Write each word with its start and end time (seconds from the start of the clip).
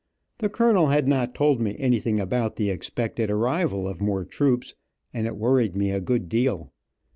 The 0.39 0.49
colonel 0.49 0.87
had 0.87 1.07
not 1.07 1.35
told 1.35 1.61
me 1.61 1.75
anything 1.77 2.19
about 2.19 2.55
the 2.55 2.71
expected 2.71 3.29
arrival 3.29 3.87
of 3.87 4.01
more 4.01 4.25
troops, 4.25 4.73
and 5.13 5.27
it 5.27 5.37
worried 5.37 5.75
me 5.75 5.91
a 5.91 6.01
good 6.01 6.27
deal. 6.27 6.73